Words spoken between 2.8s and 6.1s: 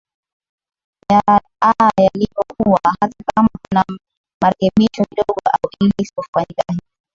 hata kama kunamarekebisho kidogo au ile